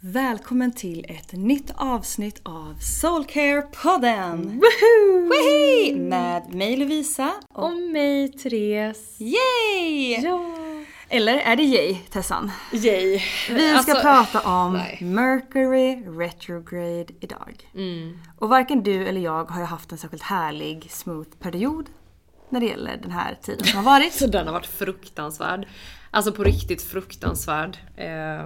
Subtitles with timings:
[0.00, 4.60] Välkommen till ett nytt avsnitt av Soulcare-podden!
[4.60, 5.30] Woohoo!
[5.30, 5.96] Wihey!
[6.00, 7.64] Med mig Lovisa och...
[7.64, 9.20] Och mig Therese.
[9.20, 10.20] Yay!
[10.24, 10.44] Ja.
[11.08, 12.50] Eller är det yay, Tessan?
[12.72, 13.20] Yay.
[13.50, 14.98] Vi ska Alltså, prata om nej.
[15.00, 17.70] Mercury retrograde idag.
[17.74, 18.18] Mm.
[18.38, 21.86] Och varken du eller jag har ju haft en särskilt härlig, smooth period
[22.50, 24.12] när det gäller den här tiden som har varit.
[24.18, 25.66] Så den har varit fruktansvärd.
[26.16, 27.78] Alltså på riktigt fruktansvärd.
[27.96, 28.40] Eh,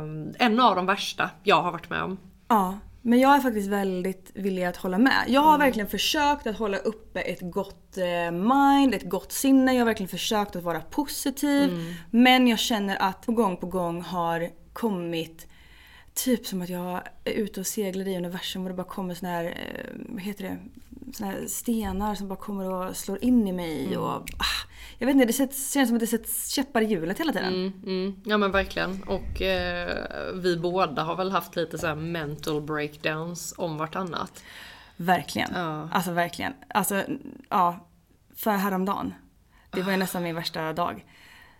[0.46, 2.18] en av de värsta jag har varit med om.
[2.48, 5.24] Ja, men jag är faktiskt väldigt villig att hålla med.
[5.28, 9.72] Jag har verkligen försökt att hålla uppe ett gott eh, mind, ett gott sinne.
[9.72, 11.70] Jag har verkligen försökt att vara positiv.
[12.10, 15.46] Men jag känner att på gång på gång har kommit
[16.14, 19.32] Typ som att jag är ute och seglar i universum och det bara kommer såna
[19.32, 20.58] här, eh, vad heter det,
[21.14, 24.66] såna här stenar som bara kommer och slår in i mig och ah,
[24.98, 27.54] Jag vet inte, det sätts- känns som att det sätts käppar i hjulet hela tiden.
[27.54, 28.20] Mm, mm.
[28.24, 29.02] Ja men verkligen.
[29.02, 34.42] Och eh, vi båda har väl haft lite så mental breakdowns om vartannat.
[34.96, 35.50] Verkligen.
[35.54, 35.88] Ja.
[35.92, 36.52] Alltså verkligen.
[36.68, 37.04] Alltså,
[37.48, 37.86] ja.
[38.36, 39.14] För häromdagen.
[39.70, 41.04] Det var ju nästan min värsta dag.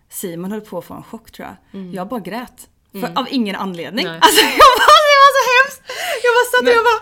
[0.09, 1.81] Simon höll på att få en chock tror jag.
[1.93, 2.69] Jag bara grät.
[2.91, 4.05] För, Av ingen anledning.
[4.05, 4.19] Nej.
[4.21, 5.81] Alltså jag bara, det var så hemskt!
[6.23, 7.01] Jag bara satt och jag bara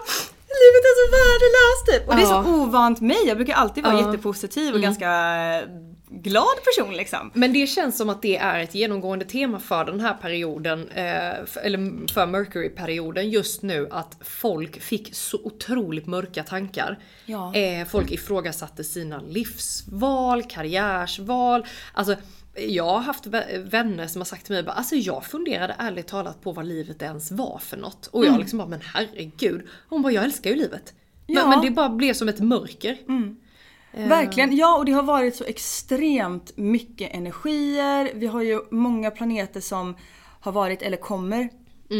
[0.63, 2.09] Livet är så värdelöst typ.
[2.09, 3.27] Och det är så ovant mig.
[3.27, 5.09] Jag brukar alltid vara jättepositiv och ganska
[6.09, 7.31] glad person liksom.
[7.33, 11.65] Men det känns som att det är ett genomgående tema för den här perioden, eh,
[11.65, 16.99] eller för Mercury-perioden just nu, att folk fick så otroligt mörka tankar.
[17.25, 17.55] Ja.
[17.55, 21.65] Eh, folk ifrågasatte sina livsval, karriärsval.
[21.93, 22.15] Alltså,
[22.67, 26.07] jag har haft vä- vänner som har sagt till mig bara, alltså jag funderade ärligt
[26.07, 28.07] talat på vad livet ens var för något.
[28.07, 29.67] Och jag liksom bara, men herregud.
[29.89, 30.93] Hon bara, jag älskar ju livet.
[31.25, 31.41] Ja.
[31.41, 32.97] Men, men det bara blev som ett mörker.
[33.91, 38.11] Verkligen, ja och det har varit så extremt mycket energier.
[38.13, 39.95] Vi har ju många planeter som
[40.41, 41.49] har varit eller kommer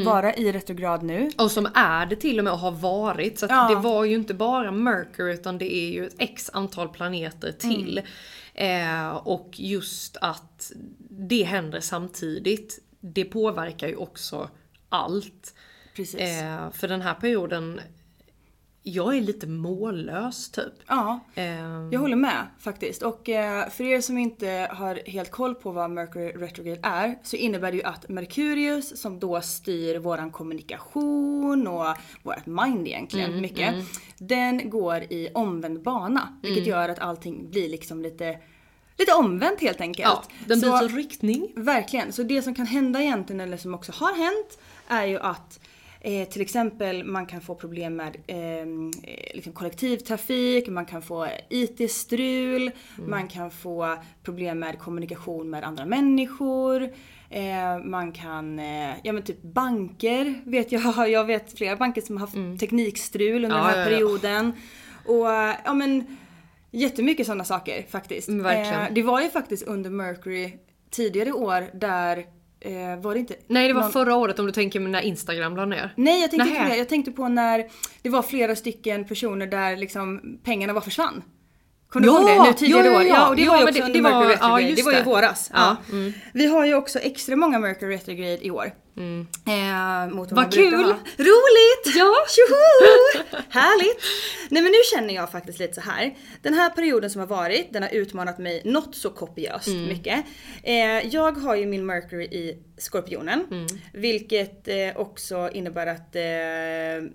[0.05, 1.29] vara i retrograd nu.
[1.37, 3.39] Och som är det till och med och har varit.
[3.39, 3.67] Så Ja.
[3.69, 8.01] det var ju inte bara Mercury utan det är ju ett x antal planeter till.
[8.59, 10.71] Eh, och just att
[11.09, 14.49] det händer samtidigt, det påverkar ju också
[14.89, 15.55] allt.
[15.95, 16.21] Precis.
[16.21, 17.81] Eh, för den här perioden,
[18.83, 20.73] jag är lite mållös typ.
[20.87, 21.45] Ja, Eh,
[21.91, 23.01] jag håller med faktiskt.
[23.01, 27.35] Och eh, för er som inte har helt koll på vad Mercury retrograde är så
[27.35, 33.75] innebär det ju att Merkurius som då styr våran kommunikation och vårt mind egentligen mycket.
[34.17, 38.39] Den går i omvänd bana vilket gör att allting blir liksom lite
[38.97, 40.09] Lite omvänt helt enkelt.
[40.09, 41.51] ja, den byter riktning.
[41.55, 42.11] Verkligen.
[42.13, 45.59] Så det som kan hända egentligen, eller som också har hänt, är ju att
[46.01, 51.27] eh, till exempel man kan få problem med ehm, eh, liksom kollektivtrafik, man kan få
[51.49, 56.89] IT-strul, man kan få problem med kommunikation med andra människor.
[57.29, 62.17] Eh, man kan, eh, ja men typ banker vet jag, jag vet flera banker som
[62.17, 63.89] har haft teknikstrul under Ja, den här ja, ja.
[63.89, 64.53] perioden.
[65.05, 66.17] Och eh, ja men
[66.71, 68.27] jättemycket sådana saker faktiskt.
[68.27, 68.45] Mm.
[68.45, 70.53] Eh, det var ju faktiskt under Mercury
[70.89, 72.25] tidigare år där
[72.61, 73.35] eh, var det inte...
[73.47, 75.93] Nej det var någon- förra året om du tänker när Instagram la ner.
[75.97, 76.77] Nej jag tänkte inte på det.
[76.77, 77.65] Jag tänkte på när
[78.01, 81.23] det var flera stycken personer där liksom pengarna bara försvann.
[81.89, 82.49] Kommer du Ja, ihåg det?
[82.49, 83.03] Nu tidigare ja, ja, år.
[83.05, 83.13] ja.
[83.15, 84.61] Ja, och det Jo, var ju också det- under var- Mercury ja, retrograde.
[84.63, 85.03] just det var ju det.
[85.03, 85.49] våras.
[85.53, 86.11] Ja, Ja.
[86.33, 88.65] Vi har ju också extra många Mercury retrograde i år.
[88.65, 90.35] Eh, mot Mm.
[90.35, 90.85] Vad brukar kul!
[91.17, 91.95] Roligt!
[91.95, 92.13] Ja.
[92.29, 93.23] Tjoho!
[93.49, 94.03] Härligt!
[94.49, 96.13] Nej men nu känner jag faktiskt lite så här.
[96.41, 99.85] Den här perioden som har varit, den har utmanat mig något så kopiöst Mm.
[99.87, 100.25] mycket.
[100.63, 103.45] Eh, jag har ju min Mercury i Skorpionen.
[103.51, 103.67] Mm.
[103.93, 107.09] Vilket eh, också innebär att eh,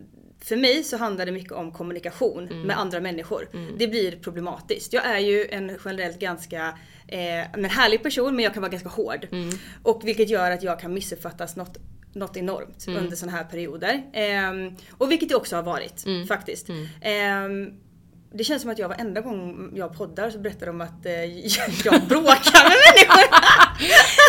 [0.44, 2.60] för mig så handlar det mycket om kommunikation Mm.
[2.62, 3.48] med andra människor.
[3.78, 4.92] Det blir problematiskt.
[4.92, 6.66] Jag är ju en generellt ganska
[7.08, 7.18] eh,
[7.56, 9.26] men härlig person men jag kan vara ganska hård.
[9.32, 9.50] Mm.
[9.82, 11.76] Och vilket gör att jag kan missuppfattas något,
[12.12, 13.04] något enormt Mm.
[13.04, 14.02] under sådana här perioder.
[14.12, 16.26] Ehm, och vilket det också har varit Mm.
[16.26, 16.66] faktiskt.
[17.02, 17.70] Ehm,
[18.36, 21.12] det känns som att jag varenda gång jag poddar så berättar de att eh,
[21.84, 23.24] jag bråkar med människor.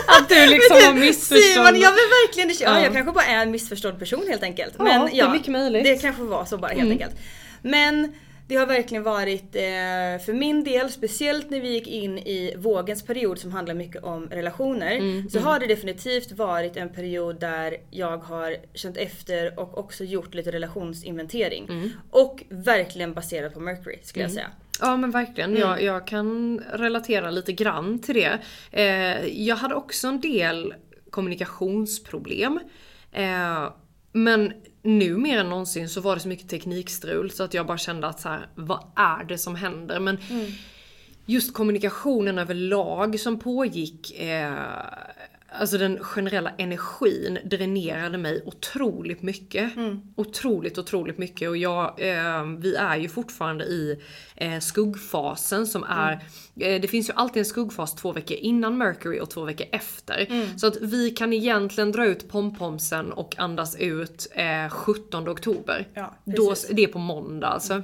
[0.07, 1.67] Att du liksom har Simon, missförstånd.
[1.67, 2.49] jag vill verkligen.
[2.49, 2.83] Ja, Ja.
[2.83, 4.73] jag kanske bara är en missförstådd person helt enkelt.
[4.77, 5.83] Ja, Men, det är mycket möjligt.
[5.83, 7.15] Det kanske var så bara helt enkelt.
[7.61, 8.13] Men
[8.47, 9.61] det har verkligen varit, eh,
[10.25, 14.29] för min del, speciellt när vi gick in i vågens period som handlar mycket om
[14.29, 15.29] relationer.
[15.29, 20.33] så har det definitivt varit en period där jag har känt efter och också gjort
[20.33, 21.91] lite relationsinventering.
[22.11, 24.47] Och verkligen baserat på Mercury skulle jag säga.
[24.81, 28.39] Ja men verkligen, jag, jag kan relatera lite grann till det.
[28.71, 30.73] Eh, jag hade också en del
[31.09, 32.59] kommunikationsproblem.
[33.11, 33.73] Eh,
[34.11, 37.77] men nu mer än någonsin så var det så mycket teknikstrul så att jag bara
[37.77, 39.99] kände att så här, vad är det som händer?
[39.99, 40.17] Men
[41.25, 44.53] just kommunikationen överlag som pågick, eh,
[45.59, 49.71] alltså den generella energin dränerade mig otroligt mycket.
[50.15, 51.49] Otroligt, otroligt mycket.
[51.49, 53.99] Och jag, eh, vi är ju fortfarande i
[54.35, 56.11] eh, skuggfasen som är,
[56.59, 60.27] eh, det finns ju alltid en skuggfas två veckor innan Mercury och två veckor efter.
[60.57, 65.87] Så att vi kan egentligen dra ut pompomsen och andas ut eh, 17 oktober.
[65.93, 67.83] Ja, Då, det är på måndag alltså.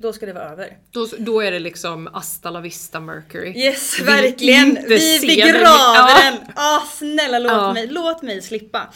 [0.00, 0.76] Då ska det vara över.
[0.90, 3.52] Då, då är det liksom hasta la vista Mercury.
[3.56, 4.78] Yes, Vi verkligen!
[4.88, 6.34] Vi begraver den.
[6.34, 6.52] den!
[6.56, 7.62] Ah, snälla låt, Ja.
[7.70, 7.74] Mm.
[7.74, 8.92] mig, låt mig slippa.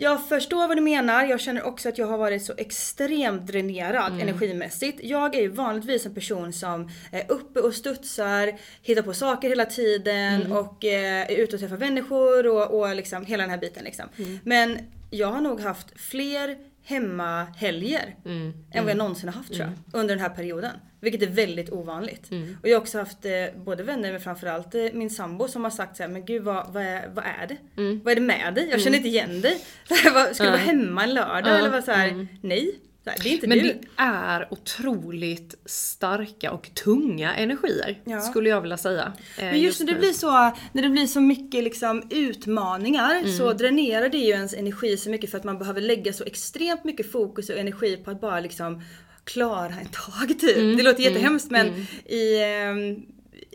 [0.00, 4.12] Jag förstår vad du menar, jag känner också att jag har varit så extremt dränerad
[4.12, 4.20] Mm.
[4.28, 5.00] energimässigt.
[5.02, 8.52] Jag är ju vanligtvis en person som är uppe och studsar,
[8.82, 10.52] hittar på saker hela tiden Mm.
[10.52, 14.04] och eh, är ute och träffar människor och, och liksom hela den här biten liksom.
[14.18, 14.38] Mm.
[14.44, 14.78] Men
[15.10, 16.56] jag har nog haft fler
[16.88, 18.52] hemmahelger Mm.
[18.72, 19.60] än vad jag någonsin har haft tror
[19.92, 20.00] jag.
[20.00, 20.70] Under den här perioden.
[21.00, 22.30] Vilket är väldigt ovanligt.
[22.30, 22.56] Mm.
[22.62, 23.32] Och jag har också haft eh,
[23.64, 26.72] både vänner men framförallt eh, min sambo som har sagt så här, men gud vad,
[26.72, 27.56] vad, är, vad är det?
[27.82, 28.00] Mm.
[28.04, 28.68] Vad är det med dig?
[28.70, 29.60] Jag känner inte igen dig.
[30.32, 31.58] Ska du vara hemma en lördag?
[31.58, 32.74] Eller vad så här, nej.
[33.08, 33.64] Så här, det är inte Men du.
[33.64, 38.00] det är otroligt starka och tunga energier.
[38.04, 38.20] Ja.
[38.20, 39.12] Skulle jag vilja säga.
[39.38, 40.30] eh, Men just när det blir så,
[40.72, 43.56] när det blir så mycket liksom utmaningar så Mm.
[43.56, 47.12] dränerar det ju ens energi så mycket för att man behöver lägga så extremt mycket
[47.12, 48.82] fokus och energi på att bara liksom
[49.24, 50.56] klara en tag typ.
[50.56, 50.76] Mm.
[50.76, 53.02] Det låter jättehemskt men i, ehm,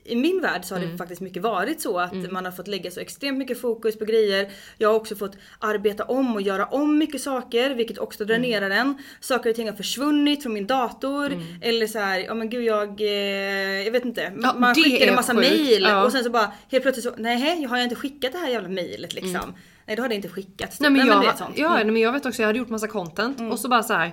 [0.05, 0.97] i min värld så har det Mm.
[0.97, 4.49] faktiskt mycket varit så att man har fått lägga så extremt mycket fokus på grejer.
[4.77, 8.27] Jag har också fått arbeta om och göra om mycket saker vilket också Mm.
[8.41, 8.97] dränerar en.
[9.19, 11.41] Saker och ting har försvunnit från min dator.
[11.61, 14.33] Eller så här, ja men gud jag, eh, jag vet inte.
[14.41, 15.49] Ja, man det skickar en massa sjukt.
[15.49, 16.03] mail Ja.
[16.05, 18.49] och sen så bara helt plötsligt så, nej jag har jag inte skickat det här
[18.49, 19.53] jävla mailet liksom.
[19.85, 20.79] Nej det har det inte skickats.
[20.79, 21.57] Nej men, jag, det är sånt.
[21.57, 21.75] ja, Mm.
[21.87, 24.11] nej, men jag vet också, jag hade gjort massa content och så bara så här.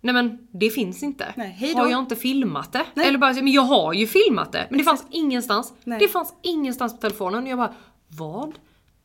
[0.00, 1.32] Nej men det finns inte.
[1.36, 2.84] Nej, har jag inte filmat det?
[2.94, 3.08] Nej.
[3.08, 4.66] Eller bara, men jag har ju filmat det.
[4.70, 5.72] Men det fanns ingenstans.
[5.84, 5.98] Nej.
[5.98, 7.42] Det fanns ingenstans på telefonen.
[7.42, 7.74] Och jag bara,
[8.08, 8.52] vad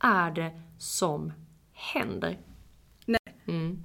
[0.03, 1.33] är det som
[1.73, 2.39] händer?
[3.05, 3.19] Nej.
[3.47, 3.83] Mm.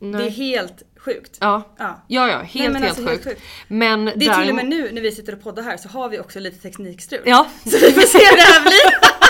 [0.00, 0.30] Det är Nej.
[0.30, 1.38] helt sjukt.
[1.40, 1.62] Ja.
[1.78, 2.02] Ja.
[2.08, 3.38] Ja, ja, helt, Nej, men helt, alltså, helt sjukt.
[3.38, 3.42] sjukt.
[3.68, 5.88] Men Det är till och däremot- med nu när vi sitter och poddar här så
[5.88, 7.22] har vi också lite teknikstrul.
[7.26, 9.18] Ja, Så vi får se hur det här blir.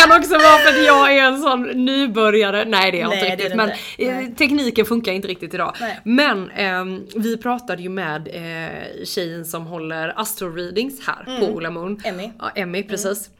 [0.00, 2.64] kan också vara för att jag är en sån nybörjare.
[2.64, 3.56] Nej det är jag Nej, inte riktigt.
[3.56, 4.14] Men inte.
[4.14, 5.74] eh, tekniken funkar inte riktigt idag.
[5.80, 6.00] Nej.
[6.04, 11.70] Men ehm, vi pratade ju med eh, tjejen som håller astro readings här på Ola
[11.70, 12.00] Moon.
[12.04, 12.30] Emmy.
[12.38, 13.26] Ja, Emmy precis.
[13.26, 13.32] Eh,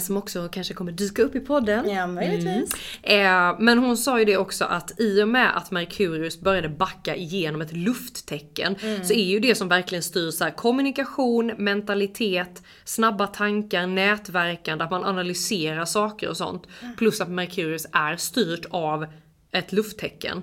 [0.00, 1.90] Som också kanske kommer dyka upp i podden.
[1.90, 2.74] Ja möjligtvis.
[3.02, 7.16] Eh, men hon sa ju det också att i och med att Merkurius började backa
[7.16, 13.26] igenom ett lufttecken så är ju det som verkligen styr så här, kommunikation, mentalitet, snabba
[13.26, 16.66] tankar, nätverkande, att man analyserar saker och sånt.
[16.96, 19.06] Plus att Merkurius är styrt av
[19.50, 20.42] ett lufttecken.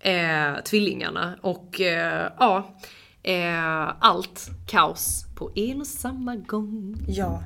[0.00, 2.76] Eh, tvillingarna och eh, ja,
[3.22, 6.96] eh, allt kaos på en och samma gång.
[7.08, 7.42] Ja.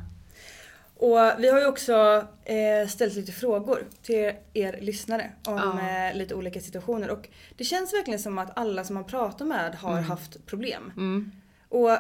[0.99, 6.35] Och vi har ju också eh, ställt lite frågor till er lyssnare om eh, lite
[6.35, 7.11] olika situationer.
[7.11, 10.93] Och det känns verkligen som att alla som man pratar med har haft problem.
[11.69, 11.91] Och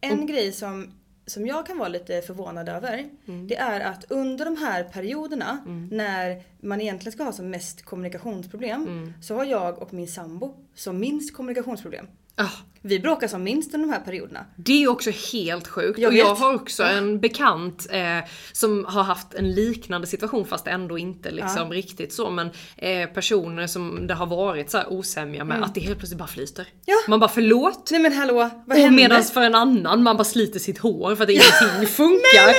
[0.00, 0.92] en grej som,
[1.26, 3.08] som jag kan vara lite förvånad över
[3.48, 5.58] det är att under de här perioderna
[5.90, 10.98] när man egentligen ska ha som mest kommunikationsproblem så har jag och min sambo som
[11.00, 12.06] minst kommunikationsproblem.
[12.36, 12.48] Ah,
[12.82, 14.44] Vi bråkar som minst under de här perioderna.
[14.56, 15.98] Det är också helt sjukt.
[15.98, 18.18] Jag och jag har också en bekant eh,
[18.52, 22.30] som har haft en liknande situation fast ändå inte liksom riktigt så.
[22.30, 26.18] Men eh, personer som det har varit så här osämja med att det helt plötsligt
[26.18, 26.62] bara flyter.
[26.62, 26.74] Mm.
[26.84, 26.94] Ja.
[27.08, 27.88] Man bara förlåt.
[27.90, 28.34] Nej men hallå,
[28.66, 28.96] vad Och hände?
[29.02, 32.54] medan för en annan man bara sliter sitt hår för att ingenting funkar.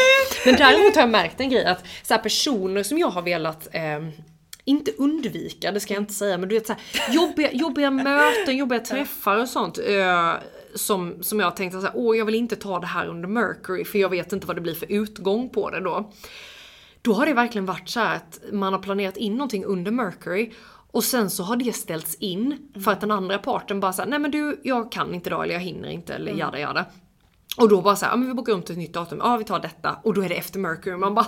[0.46, 3.68] Men däremot har jag märkt en grej att så här personer som jag har velat
[3.72, 3.82] eh,
[4.66, 8.58] inte undvika, det ska jag inte säga, men du vet så här, jobbiga, jobbiga möten,
[8.58, 9.78] jobbiga träffar och sånt.
[9.78, 10.34] Eh,
[10.76, 14.00] som, som jag tänkte såhär, åh jag vill inte ta det här under Mercury för
[14.00, 16.12] jag vet inte vad det blir för utgång på det då.
[17.02, 20.52] Då har det verkligen varit så här att man har planerat in någonting under Mercury
[20.92, 24.20] och sen så har det ställts in för att den andra parten bara säger nej
[24.20, 26.86] men du jag kan inte idag eller jag hinner inte eller jada jada.
[27.58, 29.44] Och då bara såhär, ja men vi bokar om till ett nytt datum, ja vi
[29.44, 31.26] tar detta och då är det efter Mercury man bara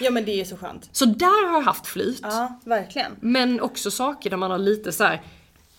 [0.00, 0.88] Ja men det är så skönt.
[0.92, 2.20] Så där har jag haft flyt.
[2.22, 3.12] Ja, verkligen.
[3.20, 5.22] Men också saker där man har lite så här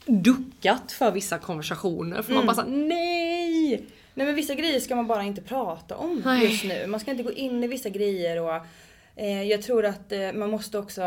[0.05, 3.85] duckat för vissa konversationer för man bara såhär nej!
[4.13, 6.45] Nej men vissa grejer ska man bara inte prata om Nej.
[6.45, 6.87] just nu.
[6.87, 8.65] Man ska inte gå in i vissa grejer och
[9.15, 11.01] eh, jag tror att eh, man måste också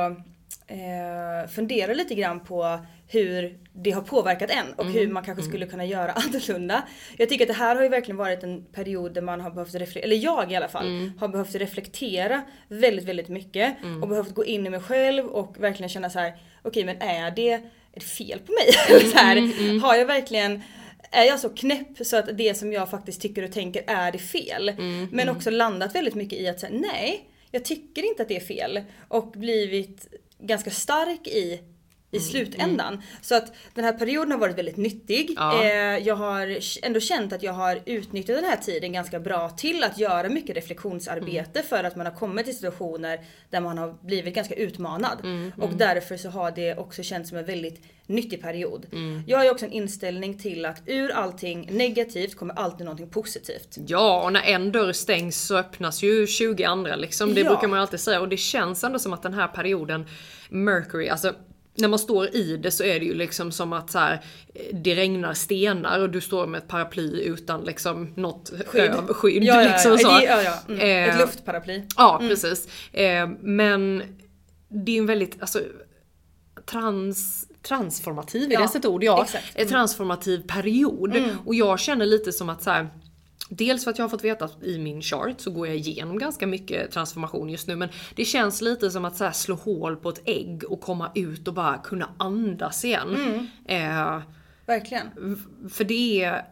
[0.67, 5.67] eh, fundera lite grann på hur det har påverkat en och hur man kanske skulle
[5.67, 6.89] kunna göra annorlunda.
[7.17, 9.75] Jag tycker att det här har ju verkligen varit en period där man har behövt
[9.75, 14.45] reflektera, eller jag i alla fall, har behövt reflektera väldigt, väldigt mycket och behövt gå
[14.45, 17.61] in i mig själv och verkligen känna så här: okej men är det, är
[17.95, 18.97] det fel på mig?
[18.97, 20.63] Eller så här, Har jag verkligen
[21.11, 24.19] är jag så knäpp så att det som jag faktiskt tycker och tänker är det
[24.19, 24.73] fel?
[25.13, 28.41] Men också landat väldigt mycket i att säga nej, jag tycker inte att det är
[28.41, 28.81] fel.
[29.09, 30.07] Och blivit
[30.39, 31.63] ganska stark i
[32.11, 33.03] i slutändan.
[33.23, 35.31] Så att den här perioden har varit väldigt nyttig.
[35.37, 35.65] Ja.
[35.65, 39.85] Eh, jag har ändå känt att jag har utnyttjat den här tiden ganska bra till
[39.85, 44.35] att göra mycket reflektionsarbete för att man har kommit till situationer där man har blivit
[44.35, 45.19] ganska utmanad.
[45.61, 48.87] Och därför så har det också känts som en väldigt nyttig period.
[49.27, 53.77] Jag har ju också en inställning till att ur allting negativt kommer alltid någonting positivt.
[53.87, 57.35] Ja, och när en dörr stängs så öppnas ju 20 andra liksom.
[57.35, 57.49] Det Ja.
[57.51, 60.07] brukar man alltid säga och det känns ändå som att den här perioden
[60.51, 61.35] Mercury, alltså
[61.79, 64.13] när man står i det så är det ju liksom som att så här,
[64.55, 68.81] eh, det regnar stenar och du står med ett paraply utan liksom något Skydd.
[68.83, 70.23] över- skydd Ja, ja, liksom ja.
[70.23, 70.59] ja, ja.
[70.75, 70.81] Mm.
[70.81, 71.83] Eh, Ett luftparaply.
[71.97, 72.69] Ja, precis.
[72.93, 74.03] Eh, men
[74.69, 75.61] det är en väldigt, alltså
[76.71, 79.05] trans, transformativ, är det ens ett ord?
[79.05, 79.45] Ja, exakt.
[79.55, 81.23] en transformativ period.
[81.47, 82.89] Och jag känner lite som att så här,
[83.49, 86.19] Dels för att jag har fått veta att i min chart så går jag igenom
[86.19, 90.09] ganska mycket transformation just nu men det känns lite som att så slå hål på
[90.09, 93.49] ett ägg och komma ut och bara kunna andas igen.
[93.65, 94.21] Eh,
[94.67, 95.07] Verkligen.
[95.71, 96.45] för det är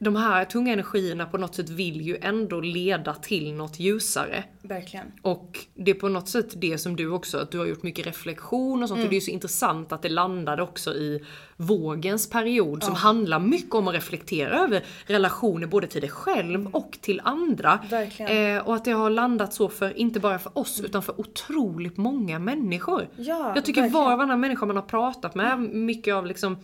[0.00, 4.44] de här tunga energierna på något sätt vill ju ändå leda till något ljusare.
[4.62, 5.06] Verkligen.
[5.22, 8.06] Och det är på något sätt det som du också, att du har gjort mycket
[8.06, 9.04] reflektion och sånt.
[9.04, 11.24] Och det är så intressant att det landade också i
[11.56, 16.98] vågens period som handlar mycket om att reflektera över relationer både till dig själv och
[17.00, 17.78] till andra.
[17.90, 18.56] Verkligen.
[18.56, 21.96] Eh, och att det har landat så för, inte bara för oss, utan för otroligt
[21.96, 23.08] många människor.
[23.16, 24.04] Ja, Jag tycker verkligen.
[24.04, 26.56] var och varannan människa man har pratat med, mycket av liksom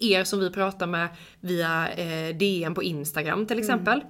[0.00, 1.08] er som vi pratar med
[1.40, 4.04] via eh, DM på Instagram till exempel.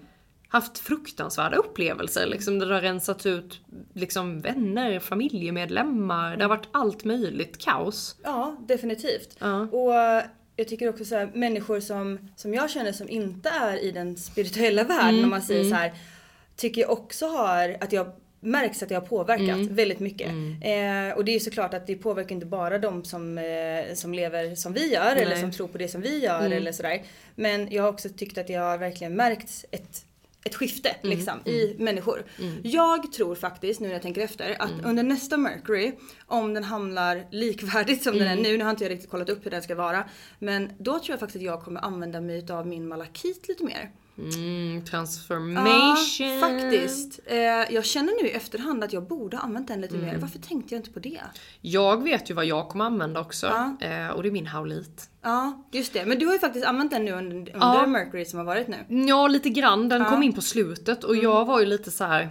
[0.49, 3.61] Haft fruktansvärda upplevelser liksom där det har rensats ut
[3.95, 6.37] liksom vänner, familjemedlemmar.
[6.37, 8.17] Det har varit allt möjligt kaos.
[8.23, 9.37] Ja, definitivt.
[9.39, 9.61] Ja.
[9.61, 10.23] Och
[10.57, 14.17] jag tycker också så här, människor som, som jag känner som inte är i den
[14.17, 15.95] spirituella världen Mm, om man säger så här,
[16.57, 19.75] tycker jag också har, att jag märks att jag har påverkat Mm.
[19.75, 20.29] väldigt mycket.
[20.29, 24.55] Eh, och det är såklart att det påverkar inte bara de som, eh, som lever
[24.55, 25.39] som vi gör eller Nej.
[25.39, 25.41] Mm.
[25.41, 27.03] som tror på det som vi gör eller sådär.
[27.35, 30.05] Men jag har också tyckt att det har verkligen märkts ett
[30.45, 31.17] ett skifte Mm.
[31.17, 32.25] liksom, i människor.
[32.63, 34.85] Jag tror faktiskt, nu när jag tänker efter, att Mm.
[34.87, 35.93] under nästa Mercury,
[36.27, 39.47] om den hamnar likvärdigt som den är nu, nu har inte jag riktigt kollat upp
[39.47, 40.05] hur den ska vara.
[40.39, 43.91] Men då tror jag faktiskt att jag kommer använda mig av min malakit lite mer.
[44.35, 46.41] Mm, transformation.
[46.41, 47.21] Ja, faktiskt.
[47.27, 47.37] Eh,
[47.75, 50.09] jag känner nu i efterhand att jag borde ha använt den lite mer.
[50.09, 50.21] Mm.
[50.21, 51.21] Varför tänkte jag inte på det?
[51.61, 53.47] Jag vet ju vad jag kommer använda också.
[53.47, 53.87] Ja.
[53.87, 55.11] Eh, och det är min haulit.
[55.23, 56.07] Ja, just det.
[56.07, 57.87] Men du har ju faktiskt använt den nu under, under Ja.
[57.87, 59.07] Mercury som har varit nu.
[59.09, 59.89] Ja, lite grann.
[59.89, 62.31] Den kom in på slutet och jag var ju lite så här.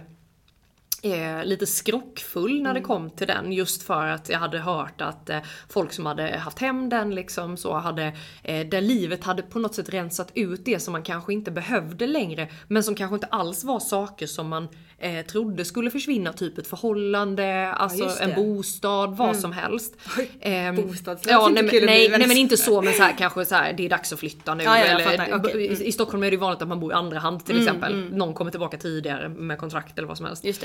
[1.02, 5.30] Eh, lite skrockfull när det kom till den just för att jag hade hört att
[5.30, 5.38] eh,
[5.68, 9.74] folk som hade haft hem den liksom så hade, eh, där livet hade på något
[9.74, 13.64] sätt rensat ut det som man kanske inte behövde längre men som kanske inte alls
[13.64, 18.30] var saker som man eh, trodde skulle försvinna, typ ett förhållande, alltså just en.
[18.30, 18.42] Mm.
[18.56, 19.96] bostad, vad som helst.
[20.40, 23.54] Ehm, bostad, ja, nej, nej, men- nej men inte så men så här, kanske så
[23.54, 24.64] här, det är dags att flytta nu.
[24.64, 25.36] Ja, ja, eller, fattar.
[25.36, 27.44] Okej, i, I Stockholm är det ju vanligt att man bor i andra hand Mm,
[27.46, 28.10] till exempel.
[28.12, 30.44] Någon kommer tillbaka tidigare med kontrakt eller vad som helst.
[30.44, 30.64] Just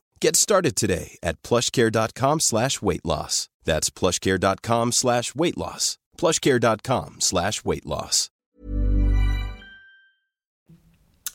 [0.23, 3.49] Get started today at plushcare.com slash weight loss.
[3.65, 5.97] That's plushcare.com slash weight loss.
[6.17, 8.29] plushcare.com slash weight loss.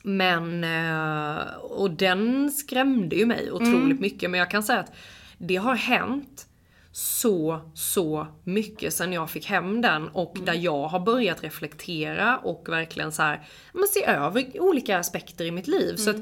[0.03, 4.31] Men, eh, och den skrämde ju mig otroligt mycket.
[4.31, 4.93] Men jag kan säga att
[5.39, 6.47] det har hänt
[6.97, 12.69] så, så mycket sen jag fick hem den och där jag har börjat reflektera och
[12.69, 15.97] verkligen så här, men se över olika aspekter i mitt liv.
[15.97, 16.17] Så att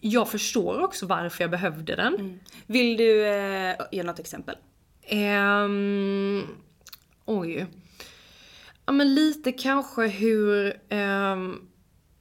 [0.00, 2.40] jag förstår också varför jag behövde den.
[2.66, 4.56] Vill du eh, ge något exempel?
[5.02, 6.46] Ehm,
[7.24, 7.66] oj.
[8.86, 11.58] Ja men lite kanske hur ehm,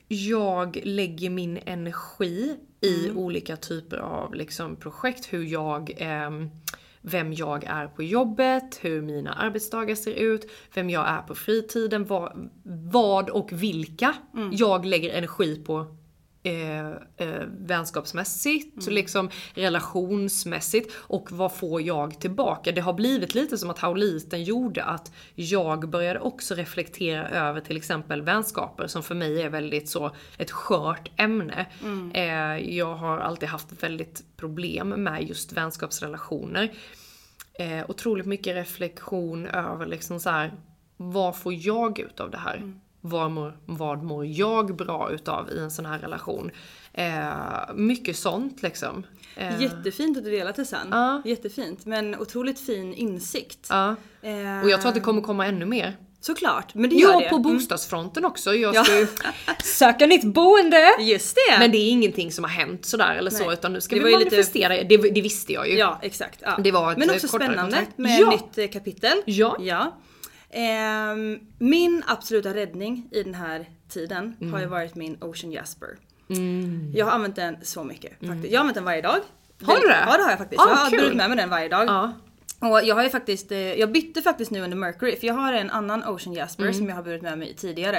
[0.07, 5.33] jag lägger min energi i olika typer av liksom, projekt.
[5.33, 6.49] Hur jag, ehm,
[7.07, 12.05] vem jag är på jobbet, hur mina arbetsdagar ser ut, vem jag är på fritiden,
[12.05, 12.49] vad,
[12.91, 14.13] vad och vilka
[14.51, 15.95] jag lägger energi på
[16.45, 22.71] eh, eh, vänskapsmässigt, så liksom relationsmässigt och vad får jag tillbaka?
[22.71, 27.77] Det har blivit lite som att Hauliten gjorde att jag började också reflektera över till
[27.77, 31.65] exempel vänskaper som för mig är väldigt så ett skört ämne.
[32.13, 36.73] Eh, jag har alltid haft väldigt problem med just vänskapsrelationer.
[37.59, 40.53] Eh, otroligt mycket reflektion över liksom så här,
[40.97, 42.57] vad får jag ut av det här?
[43.07, 46.51] Vad, mår, vad mår jag bra utav i en sån här relation?
[46.93, 49.03] Eh, mycket sånt liksom.
[49.35, 50.87] Eh, Jättefint att du delar sen.
[50.91, 51.21] Ja.
[51.25, 51.85] Jättefint.
[51.85, 53.67] Men otroligt fin insikt.
[53.69, 53.95] ja.
[54.21, 55.97] Eh, Och jag tror att det kommer komma ännu mer.
[56.21, 57.29] Såklart, men det gör Ja, det.
[57.29, 57.53] på Mm.
[57.53, 58.53] bostadsfronten också.
[58.55, 58.83] Jag Ja.
[58.83, 59.07] ska ju
[59.63, 60.89] söka nytt boende.
[60.99, 61.59] Just det!
[61.59, 63.53] Men det är ingenting som har hänt sådär eller så Nej.
[63.53, 64.83] utan nu ska Det vi ju lite- manifestera.
[64.83, 65.77] Det, det visste jag ju.
[65.77, 66.39] Ja, exakt.
[66.41, 66.57] Ja.
[66.63, 67.97] Det var ett, Men också spännande kontrakt.
[67.97, 68.29] med Ja.
[68.29, 69.17] nytt eh, kapitel.
[69.25, 69.57] Ja.
[69.59, 69.97] ja.
[70.57, 74.53] Ehm, min absoluta räddning i den här tiden Mm.
[74.53, 75.89] har ju varit min Ocean Jasper.
[76.93, 78.45] Jag har använt den så mycket faktiskt.
[78.53, 79.19] Jag har använt den varje dag.
[79.63, 80.03] Har du det?
[80.07, 80.61] Ja det har jag faktiskt.
[80.61, 80.99] Ah, jag har kul.
[80.99, 81.85] burit med mig den varje dag.
[81.87, 82.13] Ja.
[82.59, 85.53] Och jag har ju faktiskt, eh, jag bytte faktiskt nu under Mercury för jag har
[85.53, 86.73] en annan Ocean Jasper Mm.
[86.73, 87.97] som jag har burit med mig tidigare.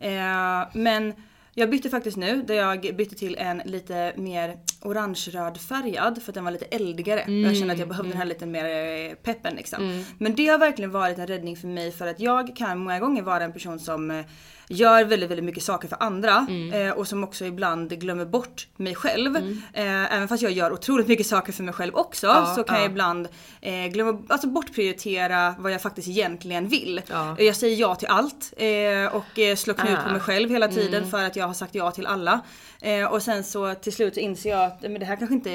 [0.00, 1.12] Eh, men
[1.54, 6.34] jag bytte faktiskt nu där jag bytte till en lite mer orange-röd färgad för att
[6.34, 7.20] den var lite eldigare.
[7.20, 7.44] Mm.
[7.44, 10.04] Jag kände att jag behövde den här lite mer eh, peppen liksom.
[10.18, 13.22] Men det har verkligen varit en räddning för mig för att jag kan många gånger
[13.22, 14.24] vara en person som eh,
[14.70, 16.72] gör väldigt, väldigt mycket saker för andra Mm.
[16.88, 19.36] eh, och som också ibland glömmer bort mig själv.
[19.36, 22.76] Eh, även fast jag gör otroligt mycket saker för mig själv också Ja, så kan
[22.76, 22.82] ja.
[22.82, 23.28] jag ibland
[23.60, 27.00] eh, glömma, alltså bortprioritera vad jag faktiskt egentligen vill.
[27.10, 27.36] Ja.
[27.38, 30.12] Jag säger ja till allt eh, och eh, slår knut på Ah.
[30.12, 31.10] mig själv hela tiden Mm.
[31.10, 32.40] för att jag har sagt ja till alla.
[32.80, 35.50] Eh, och sen så till slut så inser jag att men det här kanske inte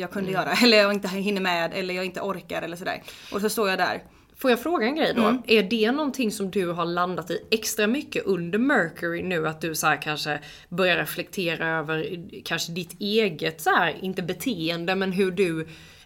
[0.00, 0.42] jag kunde Mm.
[0.42, 3.02] göra eller jag inte hinner med eller jag inte orkar eller sådär.
[3.32, 4.02] Och så står jag där.
[4.38, 5.22] Får jag fråga en grej då?
[5.22, 5.42] Mm.
[5.46, 9.48] Är det någonting som du har landat i extra mycket under Mercury nu?
[9.48, 15.12] Att du så kanske börjar reflektera över kanske ditt eget så här, inte beteende men
[15.12, 15.60] hur du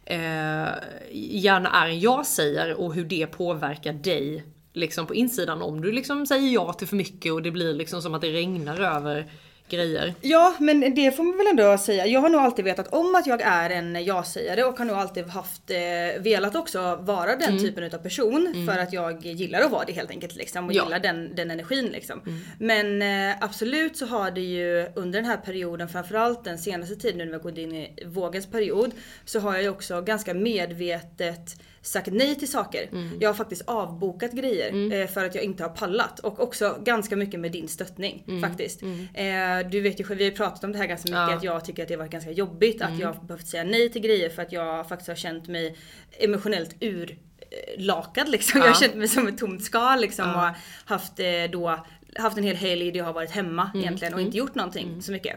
[0.04, 0.68] eh,
[1.12, 5.62] gärna är en ja-sägare och hur det påverkar dig liksom på insidan.
[5.62, 8.32] Om du liksom säger ja till för mycket och det blir liksom som att det
[8.32, 9.30] regnar över
[9.68, 10.14] grejer.
[10.20, 12.06] Ja, men det får man väl ändå säga.
[12.06, 15.26] Jag har nog alltid vetat om att jag är en ja-sägare och har nog alltid
[15.26, 19.84] haft, eh, velat också vara den typen utav person för att jag gillar att vara
[19.84, 20.84] det helt enkelt liksom och Ja.
[20.84, 22.20] gillar den, den energin liksom.
[22.58, 27.18] Men eh, absolut så har det ju under den här perioden, framförallt den senaste tiden
[27.18, 28.90] nu när vi har gått in i vågens period,
[29.24, 32.88] så har jag ju också ganska medvetet sagt nej till saker.
[33.20, 36.18] Jag har faktiskt avbokat grejer eh, för att jag inte har pallat.
[36.18, 38.82] Och också ganska mycket med din stöttning faktiskt.
[38.82, 41.36] Eh, du vet ju själv, vi har pratat om det här ganska mycket Ja.
[41.36, 43.88] att jag tycker att det har varit ganska jobbigt att jag har behövt säga nej
[43.88, 45.76] till grejer för att jag faktiskt har känt mig
[46.18, 48.60] emotionellt ur eh, lakad liksom.
[48.60, 50.50] Jag har känt mig som ett tomt skal liksom och
[50.84, 51.84] haft eh, då
[52.16, 55.12] haft en hel helg där jag har varit hemma egentligen och inte gjort någonting så
[55.12, 55.36] mycket.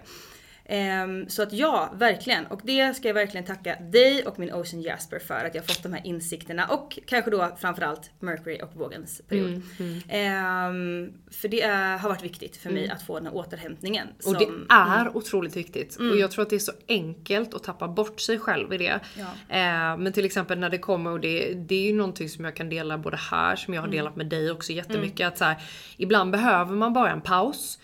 [0.67, 2.45] Ehm, så att ja, verkligen.
[2.45, 5.84] Och det ska jag verkligen tacka dig och min Ocean Jasper för att jag fått
[5.84, 9.62] de här insikterna och kanske då framförallt Mercury och vågens period.
[10.10, 11.62] Ehm, för det
[12.01, 14.08] har varit viktigt för mig att få den här återhämtningen.
[14.17, 15.95] Och som- det är otroligt viktigt.
[16.12, 18.99] Och jag tror att det är så enkelt att tappa bort sig själv i det.
[19.49, 22.56] Eh, men till exempel när det kommer, och det, det är ju någonting som jag
[22.56, 25.28] kan dela både här, som jag har delat med dig också jättemycket.
[25.28, 25.56] Att så här,
[25.97, 27.80] ibland behöver man bara en paus.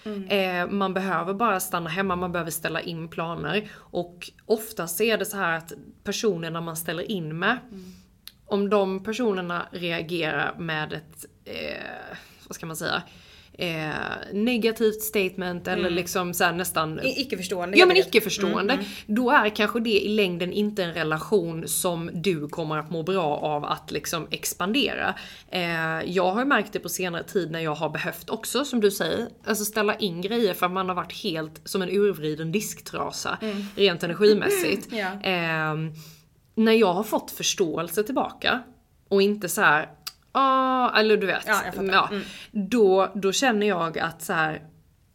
[0.70, 3.71] Man behöver bara stanna hemma, man behöver ställa in planer.
[3.75, 7.57] Och oftast är det så här att personerna man ställer in med,
[8.45, 13.03] om de personerna reagerar med ett, eh, vad ska man säga,
[13.62, 13.89] eh,
[14.34, 17.78] negativt statement eller liksom så nästan I- Icke-förstående.
[17.78, 18.15] Ja helt men enkelt.
[18.15, 18.80] icke-förstående.
[19.06, 23.24] Då är kanske det i längden inte en relation som du kommer att må bra
[23.38, 25.15] av att liksom expandera.
[25.52, 25.62] Eh,
[26.06, 29.28] jag har märkt det på senare tid när jag har behövt också, som du säger,
[29.45, 33.38] alltså ställa in grejer för att man har varit helt som en urvriden disktrasa
[33.76, 34.88] rent energimässigt.
[34.91, 35.08] Ja.
[35.24, 35.91] Ehm,
[36.56, 38.63] när jag har fått förståelse tillbaka
[39.10, 39.89] och inte så här.
[40.32, 41.44] Ah, eller du vet.
[41.48, 42.08] Ja, jag fattar.
[42.12, 42.24] Mm.
[42.52, 44.62] då, då känner jag att så här.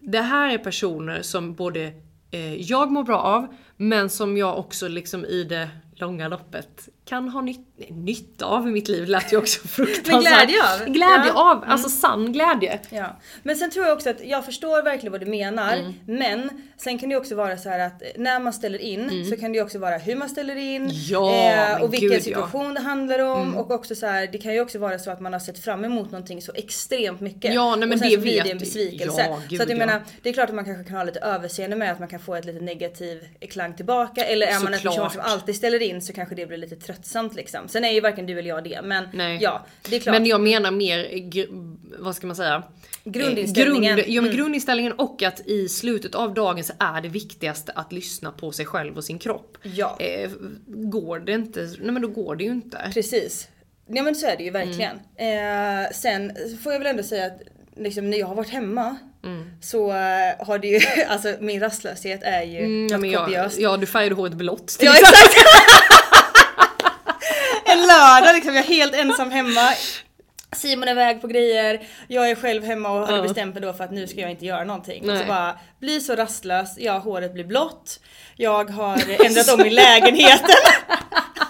[0.01, 1.93] Det här är personer som både
[2.31, 7.29] eh, jag mår bra av, men som jag också liksom i det långa loppet kan
[7.29, 9.09] ha nytt, nej, nytta av i mitt liv.
[9.09, 10.23] lät ju också fruktansvärt.
[10.49, 10.85] glädje av.
[10.87, 11.51] Glädje Ja.
[11.53, 12.81] av, alltså sann glädje.
[12.91, 13.17] Ja.
[13.43, 15.77] Men sen tror jag också att jag förstår verkligen vad du menar.
[15.77, 15.93] Mm.
[16.07, 19.53] Men sen kan det också vara så här att när man ställer in så kan
[19.53, 20.83] det också vara hur man ställer in.
[20.83, 20.97] Mm.
[21.09, 21.31] Ja,
[21.73, 22.17] men och vilken gud, ja.
[22.17, 22.25] Mm.
[22.25, 23.57] situation det handlar om.
[23.57, 25.85] Och också så här, det kan ju också vara så att man har sett fram
[25.85, 27.55] emot någonting så extremt mycket.
[27.55, 29.23] Ja, nej, men och sen det så blir det en besvikelse.
[29.29, 29.87] Ja, gud, så att jag ja.
[29.87, 32.21] menar, det är klart att man kanske kan ha lite överseende med att man kan
[32.21, 34.25] få ett lite negativ klang tillbaka.
[34.25, 35.13] Eller är man en person Såklart.
[35.13, 37.69] som alltid ställer in så kanske det blir lite tröttsamt liksom.
[37.69, 38.81] Sen är ju varken du eller jag det.
[38.85, 39.39] Men Nej.
[39.41, 40.13] ja, det är klart.
[40.15, 41.09] Men jag menar mer,
[42.03, 42.63] vad ska man säga?
[43.05, 43.91] Grundinställningen.
[43.99, 44.37] Eh, Grund, ja men Mm.
[44.37, 48.67] grundinställningen och att i slutet av dagen så är det viktigaste att lyssna på sig
[48.67, 49.59] själv och sin kropp.
[49.63, 49.97] Ja.
[50.01, 50.31] Eh,
[50.67, 52.91] går det inte, nej men då går det ju inte.
[52.95, 53.49] Precis.
[53.89, 55.01] Ja men så är det ju verkligen.
[55.17, 55.85] Mm.
[55.85, 57.41] Eh, sen får jag väl ändå säga att
[57.77, 59.51] liksom, när jag har varit hemma Mm.
[59.63, 63.77] så eh, har det ju, alltså min rastlöshet är ju Mm, ja, men jag, ja
[63.77, 65.17] du färgade håret blått Ja exakt!
[67.65, 69.71] en lördag liksom, jag är helt ensam hemma.
[70.57, 73.23] Simon är iväg på grejer, jag är själv hemma och hade Ja.
[73.23, 75.01] bestämt mig då för att nu ska jag inte göra någonting.
[75.01, 75.19] Och Nej.
[75.23, 78.01] så bara, bli så rastlös, ja håret blir blått,
[78.37, 80.49] jag har ändrat om i lägenheten.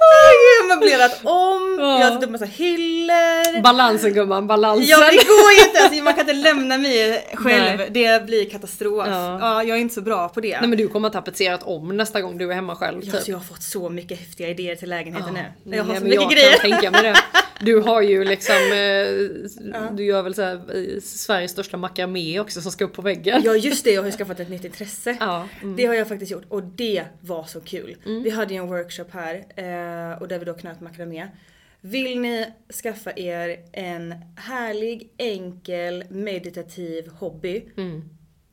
[0.00, 2.00] Åh gud, möblerat om, Ja.
[2.00, 3.62] jag har satt upp massa hyllor.
[3.62, 4.86] Balansen gumman, balansen.
[4.88, 7.78] Ja det går ju inte, alltså, man kan inte lämna mig själv.
[7.78, 7.88] Nej.
[7.90, 9.06] Det blir katastrof.
[9.08, 9.38] Ja.
[9.40, 9.62] Ja.
[9.64, 10.60] jag är inte så bra på det.
[10.60, 13.00] Nej men du kommer ha tapetserat om nästa gång du är hemma själv.
[13.04, 13.22] Ja, typ.
[13.22, 15.76] så jag har fått så mycket häftiga idéer till lägenheten Ja, nu.
[15.76, 16.52] Jag har nej, så mycket jag grejer.
[16.58, 17.16] kan tänka mig det.
[17.60, 22.60] Du har ju liksom, eh, du gör väl så här, eh, Sveriges största makramé också
[22.60, 23.42] som ska upp på väggen.
[23.44, 25.16] Ja just det, jag har ju skaffat ett nytt intresse.
[25.20, 25.76] Ja, mm.
[25.76, 27.96] Det har jag faktiskt gjort och det var så kul.
[28.04, 31.28] Vi hade ju en workshop här eh, och där vi då knöt makramé.
[31.80, 32.46] Vill ni
[32.82, 38.02] skaffa er en härlig, enkel, meditativ hobby Mm.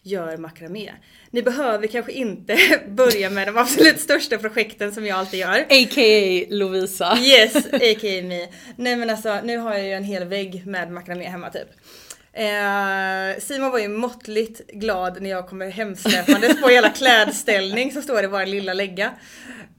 [0.07, 0.91] Gör makramé.
[1.31, 2.57] Ni behöver kanske inte
[2.87, 5.59] börja med de absolut största projekten som jag alltid gör.
[5.59, 6.45] A.k.a.
[6.49, 7.17] Lovisa.
[7.17, 8.21] Yes, a.k.a.
[8.23, 8.47] me.
[8.75, 11.67] Nej men alltså nu har jag ju en hel vägg med makramé hemma typ.
[12.33, 18.21] Eh, Simon var ju måttligt glad när jag kommer hemsläpandes på hela klädställning så står
[18.21, 19.13] det bara en lilla lägga.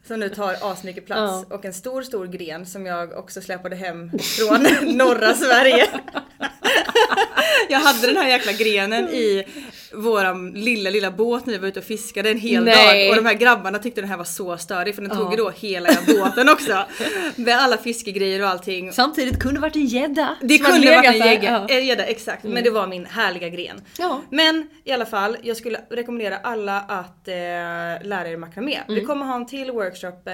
[0.07, 4.11] Som nu tar asmycket plats och en stor stor gren som jag också släpade hem
[4.19, 4.63] från
[4.97, 5.89] norra Sverige.
[7.69, 9.45] jag hade den här jäkla grenen i
[9.97, 13.07] våran lilla lilla båt när vi var ute och fiskade en hel Nej.
[13.09, 15.37] dag och de här grabbarna tyckte den här var så störig för den tog ju
[15.37, 16.85] då hela båten också.
[17.37, 18.93] Med alla fiskegrejer och allting.
[18.93, 20.37] Samtidigt kunde varit en gädda.
[20.41, 21.69] Det kunde varit en gädda, Ja.
[21.69, 21.87] Mm.
[21.87, 23.81] gädda exakt, men det var min härliga gren.
[23.99, 24.21] Ja.
[24.31, 27.35] Men i alla fall, jag skulle rekommendera alla att eh,
[28.07, 28.79] lära er makramé.
[28.89, 29.07] Vi Mm.
[29.07, 30.33] kommer ha en till workshop eh,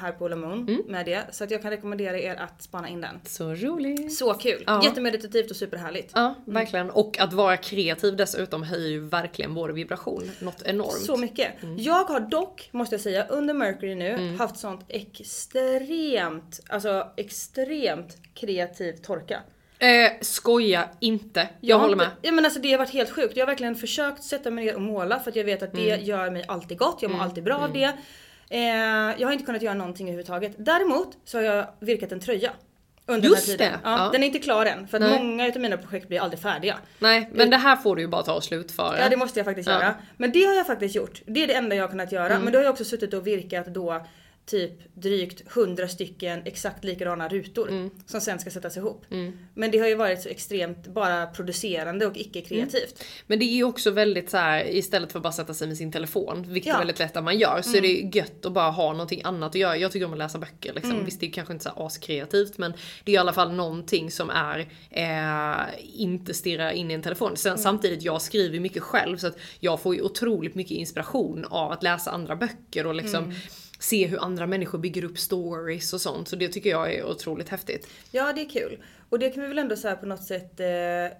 [0.00, 1.22] här på Ola Moon med det.
[1.30, 3.20] Så att jag kan rekommendera er att spana in den.
[3.26, 4.14] Så roligt.
[4.14, 4.64] Så kul!
[4.66, 4.84] Ja.
[4.84, 6.10] Jättemeditativt och superhärligt.
[6.14, 6.90] Ja, verkligen.
[6.90, 10.92] Och att vara kreativ dessutom höjer ju verkligen vår vibration något enormt.
[11.04, 11.62] Så mycket.
[11.62, 11.78] Mm.
[11.78, 18.92] Jag har dock, måste jag säga, under Mercury nu haft sånt extremt, alltså extremt kreativ
[18.92, 19.40] torka.
[19.78, 21.48] Eh, skoja inte.
[21.60, 22.16] Jag, har håller inte- med.
[22.22, 23.36] Ja, men alltså det har varit helt sjukt.
[23.36, 25.90] Jag har verkligen försökt sätta mig ner och måla för att jag vet att det
[25.90, 26.04] Mm.
[26.04, 26.98] gör mig alltid gott.
[27.02, 27.92] Jag mår alltid bra av det.
[28.50, 28.60] Eh,
[29.20, 30.52] jag har inte kunnat göra någonting överhuvudtaget.
[30.58, 32.52] Däremot så har jag virkat en tröja.
[33.06, 33.80] Under Just den här tiden.
[33.84, 34.10] det, Ja, ja.
[34.12, 35.18] Den är inte klar än för att Nej.
[35.18, 36.76] många utav mina projekt blir aldrig färdiga.
[36.98, 38.98] Nej, men det här får du ju bara ta och slutföra.
[39.00, 39.74] Ja det måste jag faktiskt Ja.
[39.74, 39.94] göra.
[40.16, 41.22] Men det har jag faktiskt gjort.
[41.26, 42.26] Det är det enda jag har kunnat göra.
[42.30, 42.42] Mm.
[42.42, 44.06] Men då har jag också suttit och virkat då
[44.46, 47.90] typ drygt 100 stycken exakt likadana rutor Mm.
[48.06, 49.04] som sen ska sättas ihop.
[49.54, 53.04] Men det har ju varit så extremt bara producerande och icke kreativt.
[53.26, 55.76] Men det är ju också väldigt så här istället för att bara sätta sig med
[55.76, 56.72] sin telefon, vilket Ja.
[56.72, 56.80] Mm.
[56.80, 59.20] är väldigt lätt att man gör, så är det ju gött att bara ha någonting
[59.24, 59.76] annat att göra.
[59.76, 60.92] Jag tycker om att läsa böcker liksom.
[60.92, 61.04] Mm.
[61.04, 62.72] Visst det är kanske inte så här askreativt men
[63.04, 67.36] det är i alla fall någonting som är eh, inte stirra in i en telefon.
[67.36, 67.62] Sen Mm.
[67.62, 71.82] samtidigt, jag skriver mycket själv så att jag får ju otroligt mycket inspiration av att
[71.82, 73.36] läsa andra böcker och liksom Mm
[73.84, 76.28] se hur andra människor bygger upp stories och sånt.
[76.28, 77.88] Så det tycker jag är otroligt häftigt.
[78.10, 78.78] Ja det är kul.
[79.10, 80.66] Och det kan vi väl ändå så på något sätt eh,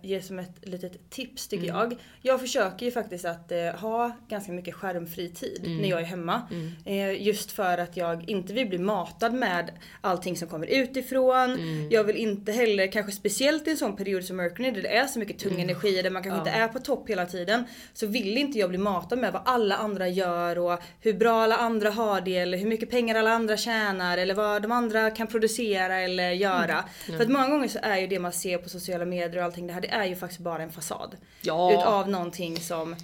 [0.09, 1.77] ge som ett litet tips tycker Mm.
[1.77, 1.97] jag.
[2.23, 5.79] Jag försöker ju faktiskt att eh, ha ganska mycket skärmfri tid Mm.
[5.79, 6.43] när jag är hemma.
[6.85, 9.71] Eh, just för att jag inte vill bli matad med
[10.01, 11.51] allting som kommer utifrån.
[11.53, 11.91] Mm.
[11.91, 15.07] Jag vill inte heller, kanske speciellt i en sån period som Mercury där det är
[15.07, 15.55] så mycket Mm.
[15.57, 17.65] tung energi där man kanske inte är på topp hela tiden.
[17.93, 21.57] Så vill inte jag bli matad med vad alla andra gör och hur bra alla
[21.57, 25.27] andra har det eller hur mycket pengar alla andra tjänar eller vad de andra kan
[25.27, 26.85] producera eller göra.
[27.09, 27.19] Mm.
[27.19, 29.67] För att många gånger så är ju det man ser på sociala medier och allting
[29.67, 31.17] det här det är ju faktiskt bara en fasad.
[31.43, 31.73] Ja.
[31.73, 32.97] Utav någonting som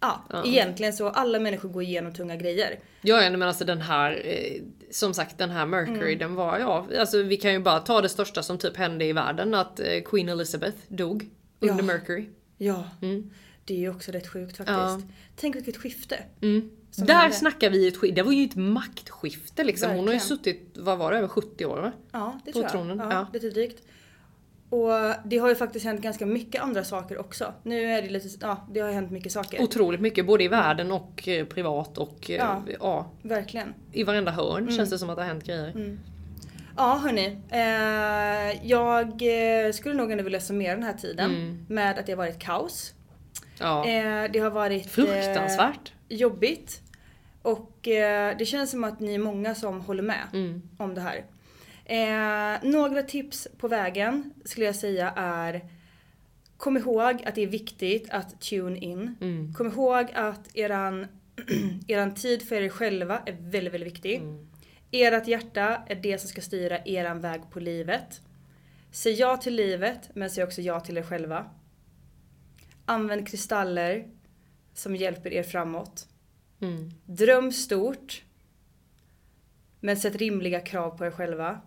[0.00, 2.78] Ja, egentligen så alla människor går igenom tunga grejer.
[3.00, 6.18] Ja, ja, men alltså den här, eh, som sagt den här Mercury, Mm.
[6.18, 9.12] den var, ja, alltså vi kan ju bara ta det största som typ hände i
[9.12, 11.28] världen, att eh, Queen Elizabeth dog
[11.60, 11.82] under Ja.
[11.82, 12.28] Mercury.
[12.58, 12.84] Ja,
[13.64, 14.78] det är ju också rätt sjukt faktiskt.
[14.78, 15.00] Ja.
[15.36, 16.22] Tänk vilket skifte.
[16.90, 17.36] Som Där hände.
[17.36, 19.90] snackar vi ett skifte, det var ju ett maktskifte liksom.
[19.90, 20.38] Hon har ju Verkligen.
[20.38, 21.92] suttit, vad var det, över 70 år va?
[22.12, 22.72] Ja, det på tror jag.
[22.72, 23.26] tronen, Ja, ja.
[23.32, 23.82] Lite drygt.
[24.70, 24.90] Och
[25.24, 27.52] det har ju faktiskt hänt ganska mycket andra saker också.
[27.62, 29.62] Nu är det lite, ja det har hänt mycket saker.
[29.62, 32.62] Otroligt mycket, både i världen och eh, privat och eh, Ja.
[32.80, 33.10] ja.
[33.22, 33.74] Verkligen.
[33.92, 34.76] i varenda hörn Mm.
[34.76, 35.96] känns det som att det har hänt grejer.
[36.76, 39.06] Ja hörni, eh, jag
[39.66, 41.66] eh, skulle nog ändå vilja summera den här tiden Mm.
[41.68, 42.94] med att det har varit kaos.
[43.58, 43.86] Ja.
[43.88, 45.92] Eh, det har varit Fruktansvärt.
[46.08, 46.80] Eh, jobbigt.
[47.42, 47.78] Och
[48.38, 50.62] det känns som att ni är många som håller med Mm.
[50.78, 51.24] om det här.
[51.88, 55.70] Eh, några tips på vägen skulle jag säga är
[56.56, 59.16] Kom ihåg att det är viktigt att tune in.
[59.20, 59.54] Mm.
[59.54, 61.06] Kom ihåg att eran,
[61.88, 64.14] eran tid för er själva är väldigt, väldigt viktig.
[64.14, 64.48] Mm.
[64.90, 68.20] Ert hjärta är det som ska styra eran väg på livet.
[68.90, 71.50] Säg ja till livet men säg också ja till er själva.
[72.84, 74.08] Använd kristaller
[74.74, 76.08] som hjälper er framåt.
[76.60, 76.90] Mm.
[77.04, 78.22] Dröm stort.
[79.80, 81.60] Men sätt rimliga krav på er själva.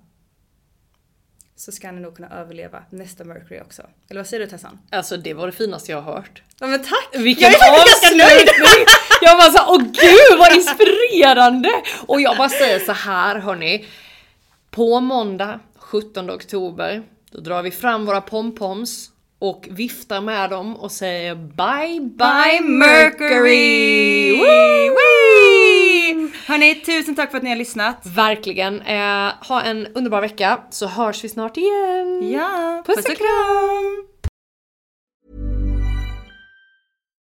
[1.59, 3.81] Så ska ni nog kunna överleva nästa Mercury också.
[4.09, 4.79] Eller vad säger du Tessan?
[4.89, 6.41] Alltså det var det finaste jag har hört.
[6.59, 7.09] Ja men tack!
[7.13, 8.49] Vilken jag är ganska nöjd!
[8.49, 8.85] avslutning!
[9.21, 11.69] Jag bara så, åh gud vad inspirerande!
[12.07, 13.85] Och jag bara säger så här hörni.
[14.71, 20.91] På måndag 17 oktober, då drar vi fram våra pompoms och viftar med dem och
[20.91, 24.31] säger bye bye Mercury!
[24.31, 24.89] Woo!
[24.89, 25.68] Woo!
[26.47, 28.05] Hörni, tusen tack för att ni har lyssnat.
[28.05, 28.81] Verkligen.
[28.81, 32.31] Eh, ha en underbar vecka så hörs vi snart igen.
[32.31, 34.08] Ja, Puss och kram!